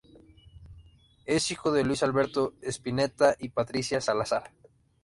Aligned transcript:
Es 1.27 1.51
hijo 1.51 1.71
de 1.71 1.83
Luis 1.83 2.01
Alberto 2.01 2.55
Spinetta 2.63 3.35
y 3.37 3.49
Patricia 3.49 4.01
Salazar. 4.01 4.49